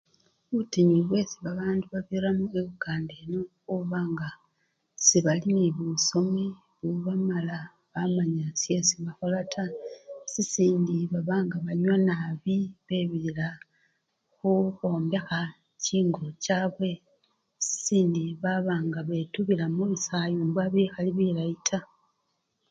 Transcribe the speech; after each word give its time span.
Butinyu 0.55 0.97
bwesi 1.07 1.37
babandu 1.45 1.85
babiramo 1.93 2.45
ebukanda 2.59 3.13
eno 3.23 3.41
khuba 3.65 3.99
nga 4.11 4.29
sebali 5.05 5.47
nende 5.51 5.75
busomi 5.91 6.45
bubamala 6.81 7.57
bamanya 7.93 8.47
shesi 8.61 8.93
bakhola 9.05 9.39
taa 9.53 9.75
sisind 10.31 10.87
baba 11.13 11.35
nga 11.45 11.57
banywa 11.65 11.95
nabii 12.07 12.65
bebilila 12.87 13.47
khuu 14.35 14.65
khwombekha 14.77 15.41
chingo 15.83 16.21
chabwe 16.43 16.91
sisindi 17.65 18.23
baba 18.43 18.75
nga 18.87 18.99
betubila 19.07 19.65
mubisayumba 19.75 20.63
bikhali 20.73 21.11
bilayi 21.17 21.55
taa. 21.67 21.87